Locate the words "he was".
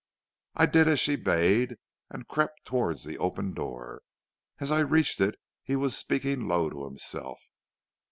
5.63-5.95